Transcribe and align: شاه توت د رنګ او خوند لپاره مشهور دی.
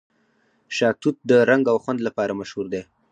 شاه 0.75 0.95
توت 1.01 1.15
د 1.29 1.31
رنګ 1.49 1.63
او 1.71 1.77
خوند 1.83 1.99
لپاره 2.07 2.37
مشهور 2.39 2.65
دی. 2.73 2.81